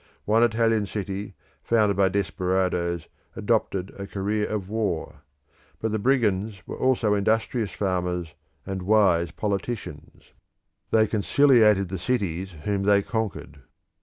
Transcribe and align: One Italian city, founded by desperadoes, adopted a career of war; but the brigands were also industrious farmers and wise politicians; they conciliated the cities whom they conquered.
One 0.25 0.41
Italian 0.41 0.87
city, 0.87 1.35
founded 1.63 1.95
by 1.95 2.09
desperadoes, 2.09 3.05
adopted 3.35 3.93
a 3.99 4.07
career 4.07 4.47
of 4.47 4.67
war; 4.67 5.21
but 5.79 5.91
the 5.91 5.99
brigands 5.99 6.59
were 6.65 6.75
also 6.75 7.13
industrious 7.13 7.69
farmers 7.69 8.33
and 8.65 8.81
wise 8.81 9.29
politicians; 9.29 10.31
they 10.89 11.05
conciliated 11.05 11.89
the 11.89 11.99
cities 11.99 12.53
whom 12.63 12.81
they 12.81 13.03
conquered. 13.03 13.61